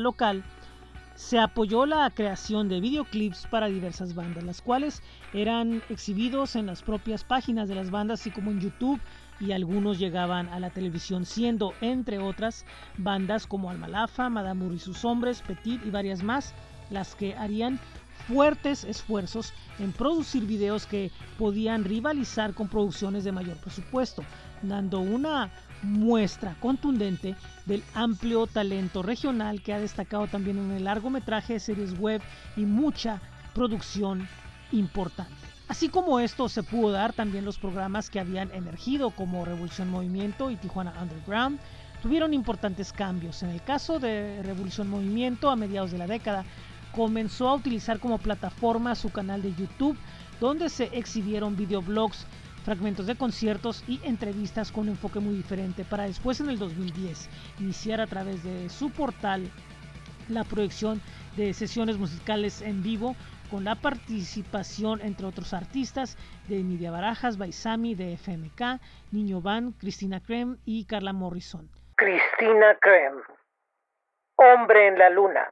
Local, 0.00 0.44
se 1.14 1.38
apoyó 1.38 1.86
la 1.86 2.10
creación 2.10 2.68
de 2.68 2.80
videoclips 2.80 3.46
para 3.46 3.68
diversas 3.68 4.14
bandas, 4.14 4.44
las 4.44 4.60
cuales 4.60 5.02
eran 5.32 5.82
exhibidos 5.88 6.56
en 6.56 6.66
las 6.66 6.82
propias 6.82 7.24
páginas 7.24 7.68
de 7.68 7.74
las 7.74 7.90
bandas, 7.90 8.20
así 8.20 8.30
como 8.30 8.50
en 8.50 8.60
YouTube, 8.60 9.00
y 9.40 9.52
algunos 9.52 9.98
llegaban 9.98 10.48
a 10.48 10.60
la 10.60 10.70
televisión, 10.70 11.24
siendo 11.24 11.72
entre 11.80 12.18
otras 12.18 12.66
bandas 12.98 13.46
como 13.46 13.70
Almalafa, 13.70 14.28
Madame 14.28 14.74
y 14.74 14.78
sus 14.78 15.04
hombres, 15.04 15.42
Petit 15.42 15.84
y 15.84 15.90
varias 15.90 16.22
más, 16.22 16.54
las 16.90 17.14
que 17.14 17.34
harían 17.34 17.80
fuertes 18.28 18.84
esfuerzos 18.84 19.52
en 19.78 19.92
producir 19.92 20.44
videos 20.44 20.86
que 20.86 21.10
podían 21.38 21.84
rivalizar 21.84 22.54
con 22.54 22.68
producciones 22.68 23.24
de 23.24 23.32
mayor 23.32 23.56
presupuesto, 23.58 24.22
dando 24.62 25.00
una 25.00 25.50
muestra 25.86 26.56
contundente 26.60 27.36
del 27.64 27.82
amplio 27.94 28.46
talento 28.46 29.02
regional 29.02 29.62
que 29.62 29.72
ha 29.72 29.80
destacado 29.80 30.26
también 30.26 30.58
en 30.58 30.72
el 30.72 30.84
largometraje, 30.84 31.60
series 31.60 31.98
web 31.98 32.20
y 32.56 32.62
mucha 32.62 33.20
producción 33.54 34.28
importante. 34.72 35.32
Así 35.68 35.88
como 35.88 36.20
esto 36.20 36.48
se 36.48 36.62
pudo 36.62 36.92
dar 36.92 37.12
también 37.12 37.44
los 37.44 37.58
programas 37.58 38.10
que 38.10 38.20
habían 38.20 38.52
emergido 38.52 39.10
como 39.10 39.44
Revolución 39.44 39.90
Movimiento 39.90 40.50
y 40.50 40.56
Tijuana 40.56 40.94
Underground 41.00 41.58
tuvieron 42.02 42.34
importantes 42.34 42.92
cambios. 42.92 43.42
En 43.42 43.50
el 43.50 43.62
caso 43.62 43.98
de 43.98 44.42
Revolución 44.42 44.88
Movimiento 44.88 45.50
a 45.50 45.56
mediados 45.56 45.90
de 45.90 45.98
la 45.98 46.06
década 46.06 46.44
comenzó 46.94 47.48
a 47.48 47.54
utilizar 47.54 47.98
como 47.98 48.18
plataforma 48.18 48.94
su 48.94 49.10
canal 49.10 49.42
de 49.42 49.54
YouTube 49.54 49.98
donde 50.40 50.68
se 50.68 50.84
exhibieron 50.96 51.56
videoblogs, 51.56 52.26
fragmentos 52.66 53.06
de 53.06 53.14
conciertos 53.14 53.84
y 53.86 54.00
entrevistas 54.02 54.72
con 54.72 54.82
un 54.82 54.88
enfoque 54.88 55.20
muy 55.20 55.36
diferente 55.36 55.84
para 55.84 56.02
después 56.02 56.40
en 56.40 56.48
el 56.48 56.58
2010 56.58 57.30
iniciar 57.60 58.00
a 58.00 58.08
través 58.08 58.42
de 58.42 58.68
su 58.68 58.90
portal 58.90 59.48
la 60.28 60.42
proyección 60.42 61.00
de 61.36 61.54
sesiones 61.54 61.96
musicales 61.96 62.62
en 62.62 62.82
vivo 62.82 63.14
con 63.52 63.62
la 63.62 63.76
participación 63.76 65.00
entre 65.00 65.26
otros 65.26 65.54
artistas 65.54 66.18
de 66.48 66.56
Nidia 66.64 66.90
Barajas, 66.90 67.38
Baisami 67.38 67.94
de 67.94 68.16
FMK, 68.16 68.80
Niño 69.12 69.40
Van, 69.40 69.70
Cristina 69.70 70.18
Krem 70.18 70.56
y 70.64 70.86
Carla 70.86 71.12
Morrison. 71.12 71.70
Cristina 71.94 72.76
Krem. 72.80 73.14
Hombre 74.38 74.88
en 74.88 74.98
la 74.98 75.08
luna. 75.08 75.48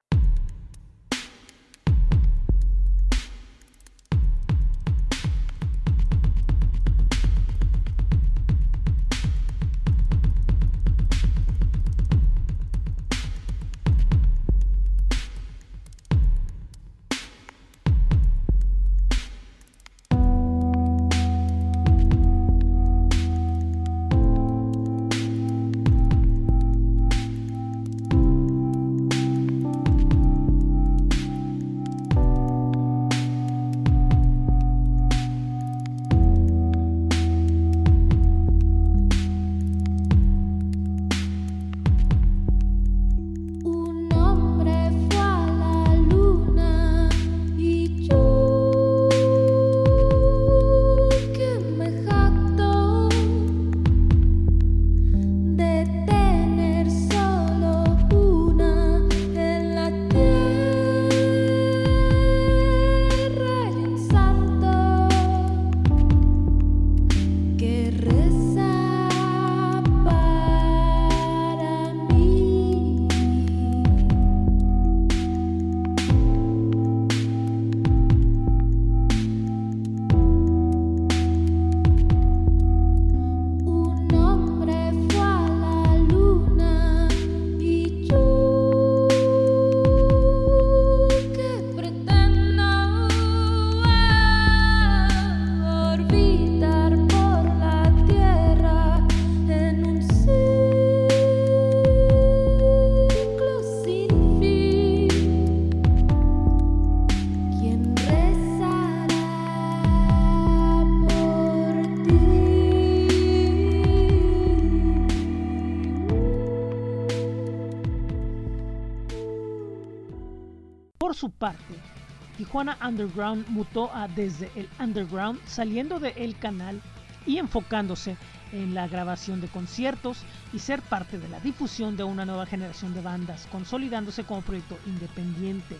Tijuana 122.37 122.76
Underground 122.87 123.46
mutó 123.48 123.94
a 123.94 124.09
Desde 124.09 124.50
el 124.57 124.68
Underground, 124.78 125.40
saliendo 125.46 126.00
de 126.00 126.11
El 126.16 126.37
Canal 126.37 126.80
y 127.26 127.38
enfocándose 127.38 128.16
en 128.52 128.74
la 128.74 128.88
grabación 128.88 129.40
de 129.40 129.48
conciertos 129.48 130.18
y 130.52 130.59
ser 130.59 130.80
parte 130.83 131.18
de 131.18 131.28
la 131.28 131.40
difusión 131.40 131.96
de 131.96 132.04
una 132.04 132.24
nueva 132.24 132.46
generación 132.46 132.94
de 132.94 133.00
bandas, 133.00 133.46
consolidándose 133.50 134.24
como 134.24 134.42
proyecto 134.42 134.78
independiente, 134.87 135.76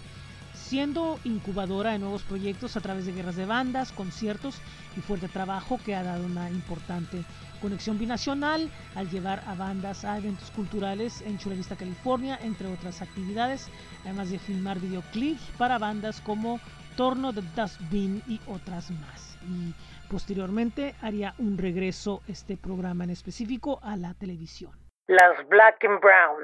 siendo 0.55 1.18
incubadora 1.24 1.92
de 1.92 1.98
nuevos 1.98 2.22
proyectos 2.22 2.77
a 2.77 2.81
través 2.81 3.07
de 3.07 3.12
guerras 3.12 3.37
de 3.37 3.46
bandas, 3.46 3.92
conciertos 3.92 4.57
y 4.96 5.00
fuerte 5.00 5.29
trabajo 5.29 5.79
que 5.85 5.94
ha 5.94 6.03
dado 6.03 6.24
una 6.24 6.50
importante 6.50 7.24
conexión 7.64 7.98
binacional 7.98 8.68
al 8.94 9.09
llevar 9.09 9.40
a 9.46 9.55
bandas 9.55 10.05
a 10.05 10.18
eventos 10.18 10.50
culturales 10.50 11.22
en 11.22 11.38
Chula 11.38 11.57
Vista, 11.57 11.77
California, 11.77 12.38
entre 12.42 12.66
otras 12.68 13.00
actividades, 13.00 13.70
además 14.05 14.31
de 14.31 14.38
filmar 14.38 14.79
videoclips 14.79 15.40
para 15.57 15.79
bandas 15.79 16.20
como 16.20 16.61
Torno 16.94 17.33
de 17.33 17.40
Dustbin 17.57 18.22
y 18.29 18.38
otras 18.46 18.90
más. 18.90 19.38
Y 19.48 19.72
posteriormente 20.11 20.94
haría 21.00 21.33
un 21.38 21.57
regreso 21.57 22.20
este 22.29 22.59
programa 22.59 23.05
en 23.05 23.11
específico 23.11 23.81
a 23.83 23.96
la 23.96 24.12
televisión. 24.12 24.72
Las 25.07 25.35
Black 25.48 25.83
and 25.85 26.00
Brown. 26.00 26.42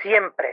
Siempre. 0.00 0.46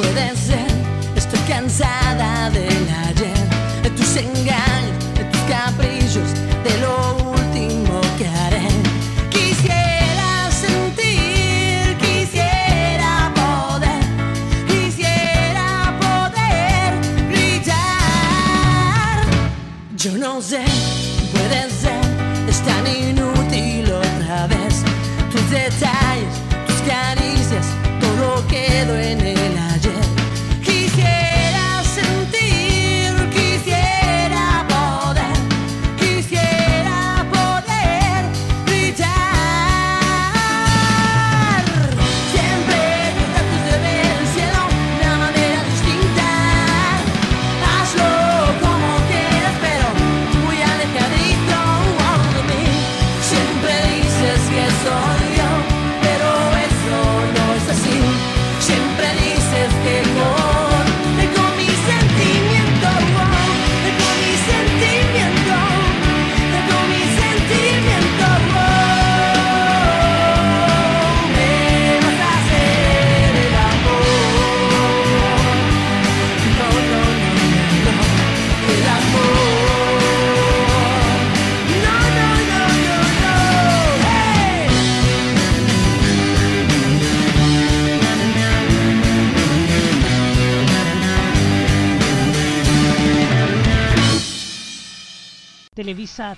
Puede 0.00 0.34
ser, 0.34 0.66
estoy 1.14 1.38
cansada 1.40 2.48
del 2.50 2.88
ayer, 3.06 3.36
de 3.82 3.90
tus 3.90 4.16
engaños, 4.16 4.69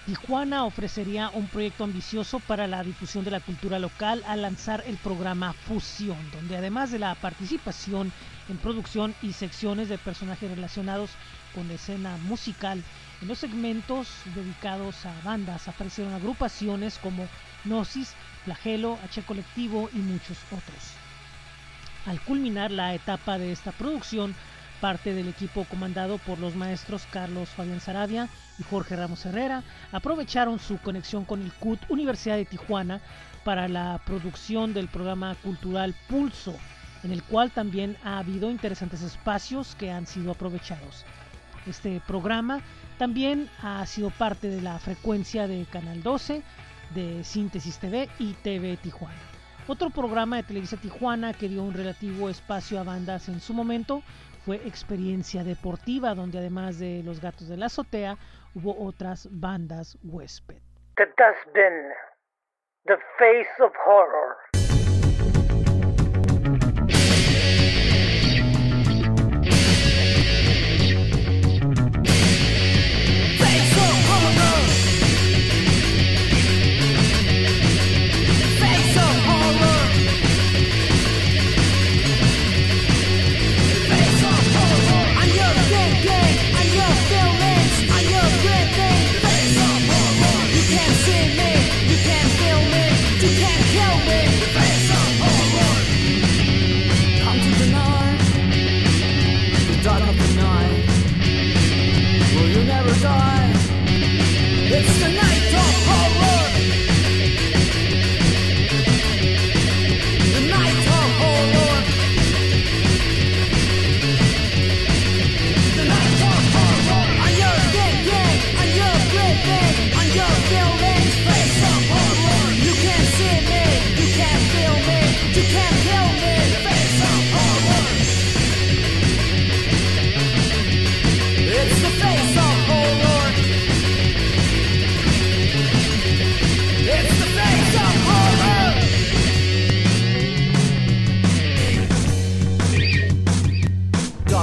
Tijuana 0.07 0.65
ofrecería 0.65 1.31
un 1.31 1.49
proyecto 1.49 1.83
ambicioso 1.83 2.39
para 2.39 2.69
la 2.69 2.85
difusión 2.85 3.25
de 3.25 3.33
la 3.33 3.41
cultura 3.41 3.81
local 3.81 4.23
al 4.29 4.43
lanzar 4.43 4.85
el 4.87 4.97
programa 4.97 5.55
Fusión, 5.55 6.31
donde 6.31 6.57
además 6.57 6.93
de 6.93 7.01
la 7.01 7.17
participación 7.17 8.13
en 8.49 8.59
producción 8.59 9.13
y 9.23 9.33
secciones 9.33 9.89
de 9.89 9.99
personajes 9.99 10.49
relacionados 10.49 11.11
con 11.53 11.67
la 11.67 11.75
escena 11.75 12.17
musical, 12.29 12.81
en 13.23 13.27
los 13.27 13.41
segmentos 13.41 14.07
dedicados 14.37 15.05
a 15.05 15.13
bandas 15.25 15.67
aparecieron 15.67 16.15
agrupaciones 16.15 16.99
como 16.99 17.27
Gnosis, 17.65 18.15
Flagelo, 18.45 19.01
H 19.03 19.21
Colectivo 19.23 19.91
y 19.93 19.99
muchos 19.99 20.39
otros. 20.53 20.93
Al 22.07 22.21
culminar 22.21 22.71
la 22.71 22.95
etapa 22.95 23.37
de 23.37 23.51
esta 23.51 23.73
producción, 23.73 24.37
parte 24.83 25.15
del 25.15 25.29
equipo 25.29 25.65
comandado 25.71 26.19
por 26.19 26.41
los 26.41 26.57
maestros 26.57 27.07
Carlos 27.13 27.49
Fabián 27.51 27.79
Sarabia 27.79 28.29
y 28.59 28.65
Jorge 28.65 28.97
Ramos 28.97 29.25
Herrera 29.25 29.63
aprovecharon 29.93 30.59
su 30.59 30.77
conexión 30.79 31.25
con 31.25 31.41
el 31.41 31.53
CUT 31.53 31.79
Universidad 31.89 32.35
de 32.35 32.47
Tijuana 32.47 33.01
para 33.45 33.69
la 33.69 34.01
producción 34.05 34.75
del 34.75 34.89
programa 34.89 35.37
cultural 35.37 35.95
Pulso, 36.09 36.57
en 37.05 37.13
el 37.13 37.23
cual 37.23 37.53
también 37.53 37.97
ha 38.03 38.19
habido 38.19 38.51
interesantes 38.51 39.03
espacios 39.03 39.77
que 39.77 39.93
han 39.93 40.09
sido 40.09 40.33
aprovechados. 40.33 41.05
Este 41.65 42.03
programa 42.05 42.61
también 42.99 43.49
ha 43.63 43.87
sido 43.87 44.11
parte 44.11 44.49
de 44.49 44.63
la 44.63 44.81
frecuencia 44.81 45.47
de 45.47 45.65
Canal 45.65 46.03
12, 46.03 46.43
de 46.93 47.23
Síntesis 47.23 47.79
TV 47.79 48.09
y 48.19 48.33
TV 48.33 48.77
Tijuana. 48.79 49.15
Otro 49.69 49.91
programa 49.91 50.39
de 50.39 50.43
Televisa 50.43 50.77
Tijuana 50.77 51.35
que 51.35 51.49
dio 51.49 51.63
un 51.63 51.73
relativo 51.73 52.29
espacio 52.29 52.81
a 52.81 52.83
bandas 52.83 53.29
en 53.29 53.41
su 53.41 53.55
momento 53.55 54.03
fue 54.45 54.57
Experiencia 54.67 55.45
Deportiva, 55.45 56.15
donde 56.15 56.39
además 56.39 56.79
de 56.79 57.03
Los 57.03 57.21
Gatos 57.21 57.49
de 57.49 57.57
la 57.57 57.67
Azotea 57.67 58.17
hubo 58.55 58.77
otras 58.85 59.29
bandas 59.31 59.97
huésped. 60.03 60.61
The 60.97 61.07
Dustbin. 61.17 61.89
The 62.85 62.97
Face 63.19 63.63
of 63.63 63.73
Horror. 63.87 64.52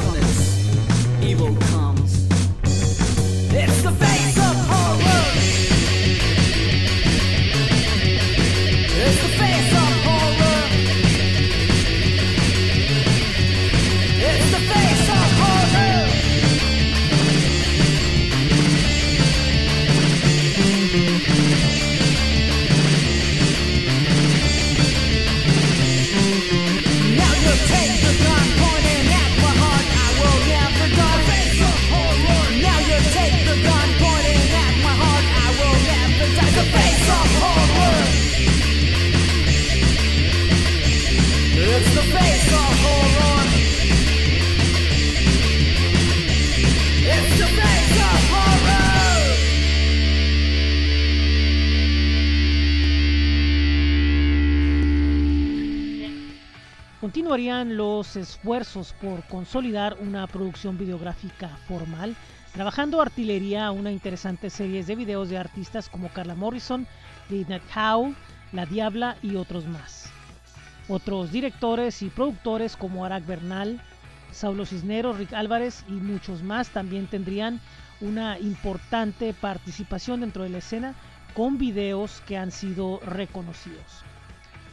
darkness. 0.01 0.28
Los 57.39 58.17
esfuerzos 58.17 58.93
por 59.01 59.25
consolidar 59.27 59.95
una 60.01 60.27
producción 60.27 60.77
videográfica 60.77 61.47
formal, 61.69 62.13
trabajando 62.53 63.01
artillería 63.01 63.65
a 63.65 63.71
una 63.71 63.93
interesante 63.93 64.49
serie 64.49 64.83
de 64.83 64.95
videos 64.97 65.29
de 65.29 65.37
artistas 65.37 65.87
como 65.87 66.09
Carla 66.09 66.35
Morrison, 66.35 66.85
Lynette 67.29 67.63
Howe, 67.73 68.13
La 68.51 68.65
Diabla 68.65 69.15
y 69.21 69.37
otros 69.37 69.65
más. 69.67 70.11
Otros 70.89 71.31
directores 71.31 72.01
y 72.01 72.09
productores 72.09 72.75
como 72.75 73.05
Arak 73.05 73.25
Bernal, 73.25 73.81
Saulo 74.33 74.65
Cisneros, 74.65 75.17
Rick 75.17 75.31
Álvarez 75.31 75.85
y 75.87 75.93
muchos 75.93 76.43
más 76.43 76.67
también 76.71 77.07
tendrían 77.07 77.61
una 78.01 78.37
importante 78.37 79.33
participación 79.33 80.19
dentro 80.19 80.43
de 80.43 80.49
la 80.49 80.57
escena 80.57 80.93
con 81.33 81.57
videos 81.57 82.21
que 82.27 82.35
han 82.35 82.51
sido 82.51 82.99
reconocidos. 83.05 84.03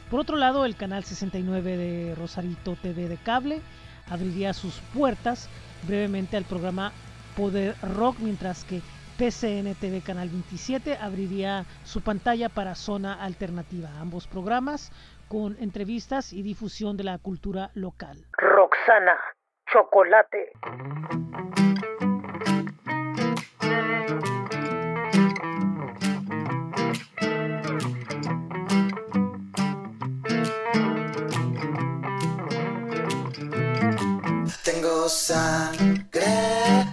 Por 0.09 0.21
otro 0.21 0.37
lado, 0.37 0.65
el 0.65 0.77
canal 0.77 1.03
69 1.03 1.75
de 1.77 2.15
Rosarito 2.15 2.77
TV 2.81 3.09
de 3.09 3.17
cable 3.17 3.61
abriría 4.09 4.53
sus 4.53 4.79
puertas 4.93 5.49
brevemente 5.85 6.37
al 6.37 6.45
programa 6.45 6.93
Poder 7.35 7.75
Rock, 7.81 8.17
mientras 8.19 8.63
que 8.63 8.81
PCN 9.17 9.75
TV 9.75 10.01
Canal 10.01 10.29
27 10.29 10.97
abriría 11.01 11.65
su 11.83 12.01
pantalla 12.01 12.47
para 12.49 12.75
Zona 12.75 13.21
Alternativa. 13.21 13.89
Ambos 13.99 14.27
programas 14.27 14.91
con 15.27 15.57
entrevistas 15.59 16.31
y 16.31 16.41
difusión 16.41 16.95
de 16.95 17.03
la 17.03 17.17
cultura 17.17 17.71
local. 17.73 18.25
Roxana, 18.37 19.17
chocolate. 19.65 20.51
Sangre 35.07 36.86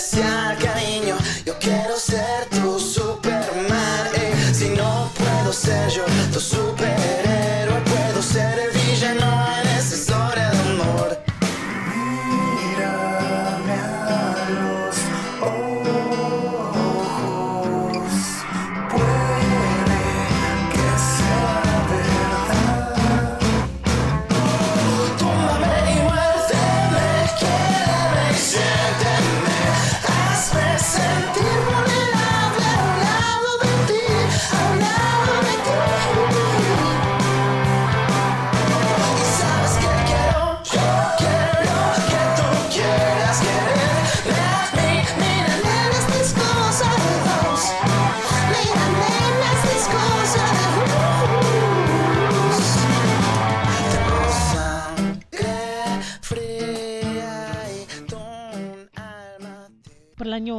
se 0.00 0.49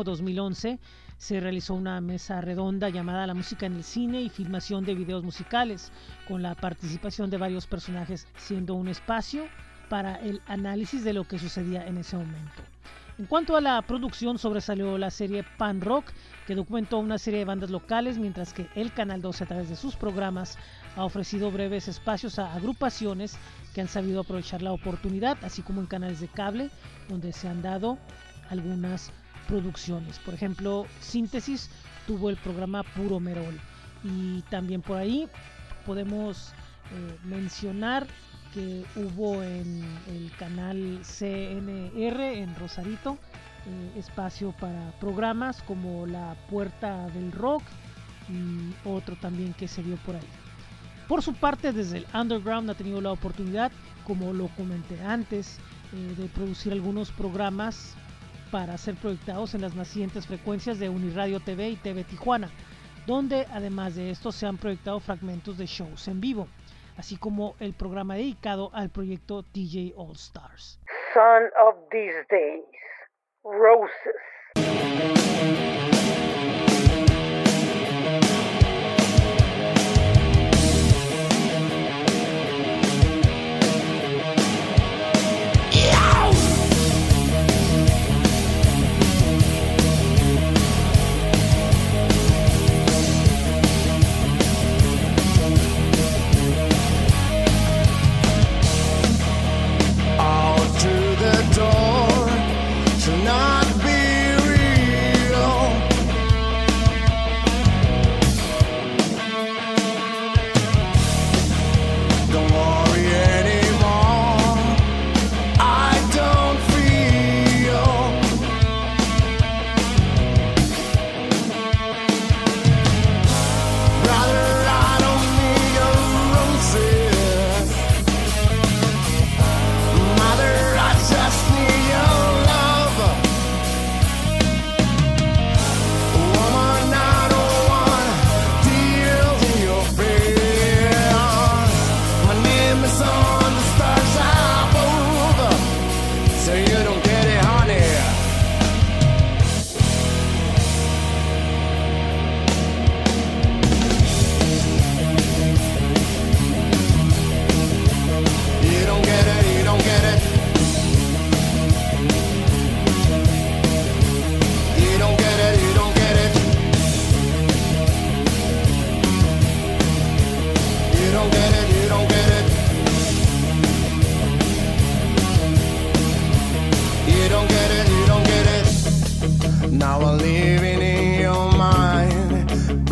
2011 0.04 0.80
se 1.18 1.40
realizó 1.40 1.76
una 1.76 2.02
mesa 2.02 2.42
redonda 2.42 2.90
llamada 2.90 3.28
La 3.28 3.34
música 3.34 3.68
en 3.68 3.76
el 3.76 3.84
cine 3.84 4.22
y 4.22 4.30
filmación 4.30 4.86
de 4.86 4.96
videos 4.96 5.24
musicales, 5.24 5.92
con 6.28 6.42
la 6.42 6.56
participación 6.56 7.30
de 7.30 7.38
varios 7.38 7.68
personajes, 7.68 8.28
siendo 8.36 8.74
un 8.74 8.88
espacio 8.88 9.46
para 9.88 10.16
el 10.16 10.42
análisis 10.48 11.04
de 11.04 11.14
lo 11.14 11.26
que 11.26 11.38
sucedía 11.38 11.86
en 11.86 11.98
ese 11.98 12.18
momento. 12.18 12.64
En 13.20 13.28
cuanto 13.28 13.56
a 13.56 13.62
la 13.62 13.80
producción, 13.84 14.40
sobresalió 14.40 14.98
la 14.98 15.12
serie 15.12 15.46
Pan 15.58 15.80
Rock, 15.82 16.12
que 16.48 16.56
documentó 16.56 16.98
una 16.98 17.20
serie 17.20 17.40
de 17.40 17.46
bandas 17.46 17.70
locales, 17.70 18.18
mientras 18.18 18.52
que 18.52 18.68
el 18.74 18.92
Canal 18.92 19.22
12 19.22 19.44
a 19.44 19.48
través 19.48 19.70
de 19.70 19.76
sus 19.76 19.96
programas 19.96 20.58
ha 20.96 21.04
ofrecido 21.06 21.52
breves 21.52 21.88
espacios 21.88 22.40
a 22.40 22.54
agrupaciones 22.56 23.38
que 23.76 23.82
han 23.82 23.88
sabido 23.88 24.22
aprovechar 24.22 24.64
la 24.64 24.72
oportunidad, 24.72 25.38
así 25.44 25.62
como 25.62 25.82
en 25.82 25.88
canales 25.88 26.20
de 26.20 26.30
cable, 26.30 26.72
donde 27.10 27.32
se 27.32 27.48
han 27.48 27.62
dado 27.62 28.00
algunas 28.50 29.12
producciones. 29.52 30.18
Por 30.20 30.34
ejemplo, 30.34 30.86
Síntesis 31.02 31.70
tuvo 32.08 32.30
el 32.30 32.38
programa 32.38 32.84
Puro 32.84 33.20
Merol. 33.20 33.60
Y 34.02 34.42
también 34.44 34.82
por 34.82 34.98
ahí 34.98 35.28
podemos 35.86 36.54
eh, 36.92 37.18
mencionar 37.26 38.08
que 38.54 38.86
hubo 38.96 39.44
en 39.44 39.84
el 40.08 40.32
canal 40.40 41.02
CNR 41.04 42.22
en 42.22 42.56
Rosarito 42.56 43.18
eh, 43.66 44.00
espacio 44.00 44.54
para 44.54 44.92
programas 45.00 45.62
como 45.64 46.06
La 46.08 46.36
Puerta 46.50 47.08
del 47.10 47.32
Rock 47.34 47.64
y 48.30 48.88
otro 48.88 49.18
también 49.18 49.54
que 49.54 49.68
se 49.68 49.84
dio 49.84 49.98
por 49.98 50.16
ahí. 50.16 50.28
Por 51.10 51.22
su 51.22 51.34
parte, 51.34 51.74
desde 51.74 51.98
el 51.98 52.08
underground 52.14 52.70
ha 52.70 52.74
tenido 52.74 53.02
la 53.02 53.12
oportunidad, 53.12 53.70
como 54.06 54.32
lo 54.32 54.48
comenté 54.56 55.02
antes, 55.02 55.60
eh, 55.94 56.16
de 56.18 56.28
producir 56.30 56.72
algunos 56.72 57.12
programas 57.12 57.96
para 58.52 58.78
ser 58.78 58.96
proyectados 58.96 59.56
en 59.56 59.62
las 59.62 59.76
nacientes 59.76 60.28
frecuencias 60.28 60.78
de 60.78 60.90
Uniradio 60.90 61.40
TV 61.40 61.70
y 61.70 61.76
TV 61.78 62.04
Tijuana, 62.04 62.50
donde 63.08 63.46
además 63.54 63.96
de 63.96 64.12
esto 64.12 64.32
se 64.32 64.46
han 64.46 64.58
proyectado 64.58 65.00
fragmentos 65.00 65.58
de 65.58 65.66
shows 65.66 66.08
en 66.10 66.20
vivo, 66.20 66.48
así 66.98 67.18
como 67.18 67.56
el 67.60 67.74
programa 67.74 68.16
dedicado 68.16 68.70
al 68.74 68.90
proyecto 68.90 69.44
DJ 69.54 69.94
All 69.96 70.16
Stars. 70.16 70.80
Son 71.14 71.44
of 71.66 71.76
these 71.90 72.26
days. 72.30 72.64
Roses. 73.44 74.16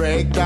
The 0.10 0.40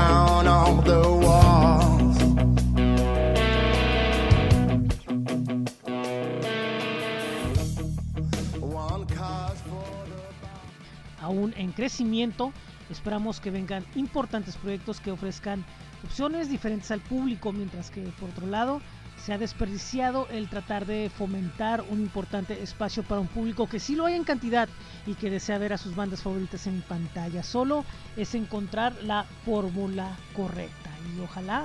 aún 11.24 11.54
en 11.56 11.72
crecimiento. 11.72 12.52
Esperamos 12.90 13.40
que 13.40 13.50
vengan 13.50 13.84
importantes 13.94 14.56
proyectos 14.56 15.00
que 15.00 15.10
ofrezcan 15.10 15.64
opciones 16.04 16.50
diferentes 16.50 16.90
al 16.90 17.00
público, 17.00 17.50
mientras 17.50 17.90
que 17.90 18.02
por 18.20 18.28
otro 18.30 18.46
lado 18.46 18.80
se 19.24 19.32
ha 19.32 19.38
desperdiciado 19.38 20.28
el 20.28 20.50
tratar 20.50 20.84
de 20.84 21.08
fomentar 21.08 21.82
un 21.88 21.98
importante 22.00 22.62
espacio 22.62 23.02
para 23.02 23.22
un 23.22 23.26
público 23.26 23.66
que 23.66 23.80
sí 23.80 23.96
lo 23.96 24.04
hay 24.04 24.16
en 24.16 24.24
cantidad 24.24 24.68
y 25.06 25.14
que 25.14 25.30
desea 25.30 25.56
ver 25.56 25.72
a 25.72 25.78
sus 25.78 25.96
bandas 25.96 26.22
favoritas 26.22 26.66
en 26.66 26.82
pantalla. 26.82 27.42
Solo 27.42 27.86
es 28.18 28.34
encontrar 28.34 28.94
la 29.02 29.24
fórmula 29.46 30.14
correcta 30.36 30.90
y 31.16 31.20
ojalá, 31.20 31.64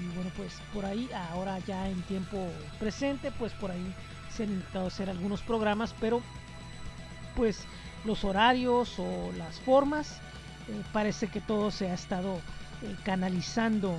y 0.00 0.14
bueno 0.14 0.30
pues 0.34 0.54
por 0.72 0.86
ahí 0.86 1.10
ahora 1.30 1.58
ya 1.58 1.90
en 1.90 2.00
tiempo 2.04 2.38
presente, 2.78 3.30
pues 3.32 3.52
por 3.52 3.70
ahí 3.70 3.94
se 4.34 4.44
han 4.44 4.52
intentado 4.52 4.86
hacer 4.86 5.10
algunos 5.10 5.42
programas, 5.42 5.94
pero 6.00 6.22
pues 7.36 7.66
los 8.06 8.24
horarios 8.24 8.98
o 8.98 9.30
las 9.36 9.60
formas, 9.60 10.20
eh, 10.68 10.82
parece 10.94 11.26
que 11.26 11.42
todo 11.42 11.70
se 11.70 11.90
ha 11.90 11.94
estado 11.94 12.36
eh, 12.82 12.96
canalizando 13.04 13.94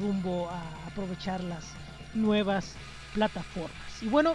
rumbo 0.00 0.50
a 0.50 0.88
aprovechar 0.88 1.42
las 1.44 1.64
nuevas 2.14 2.74
plataformas. 3.14 4.02
Y 4.02 4.08
bueno, 4.08 4.34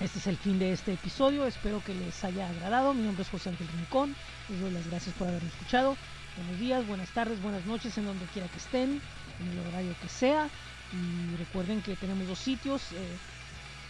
este 0.00 0.18
es 0.18 0.26
el 0.26 0.36
fin 0.36 0.58
de 0.58 0.72
este 0.72 0.94
episodio. 0.94 1.46
Espero 1.46 1.82
que 1.84 1.94
les 1.94 2.24
haya 2.24 2.48
agradado. 2.48 2.94
Mi 2.94 3.02
nombre 3.02 3.22
es 3.22 3.28
José 3.28 3.50
Ángel 3.50 3.68
Rincón. 3.68 4.14
Les 4.48 4.60
doy 4.60 4.70
las 4.70 4.88
gracias 4.88 5.14
por 5.16 5.28
haberme 5.28 5.48
escuchado. 5.48 5.96
Buenos 6.36 6.58
días, 6.58 6.86
buenas 6.86 7.10
tardes, 7.10 7.42
buenas 7.42 7.66
noches 7.66 7.98
en 7.98 8.06
donde 8.06 8.24
quiera 8.26 8.48
que 8.48 8.56
estén, 8.56 9.02
en 9.40 9.48
el 9.50 9.58
horario 9.68 9.94
que 10.00 10.08
sea. 10.08 10.48
Y 10.92 11.36
recuerden 11.36 11.82
que 11.82 11.94
tenemos 11.96 12.26
dos 12.26 12.38
sitios. 12.38 12.92
Eh, 12.92 13.16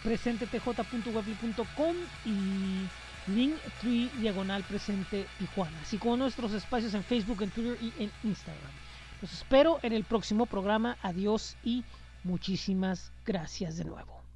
presentetj.webly.com 0.03 1.95
y 2.25 2.87
Linktree 3.31 4.09
diagonal 4.19 4.63
presente 4.63 5.25
Tijuana, 5.39 5.79
así 5.81 5.97
como 5.97 6.17
nuestros 6.17 6.51
espacios 6.51 6.93
en 6.93 7.05
Facebook, 7.05 7.41
en 7.41 7.51
Twitter 7.51 7.77
y 7.81 7.93
en 8.03 8.11
Instagram. 8.23 8.71
Los 9.21 9.31
espero 9.31 9.79
en 9.81 9.93
el 9.93 10.03
próximo 10.03 10.45
programa. 10.45 10.97
Adiós 11.01 11.55
y 11.63 11.85
muchísimas 12.23 13.11
gracias 13.25 13.77
de 13.77 13.85
nuevo. 13.85 14.22